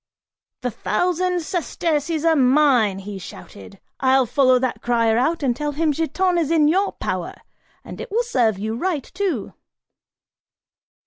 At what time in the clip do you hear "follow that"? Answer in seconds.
4.25-4.81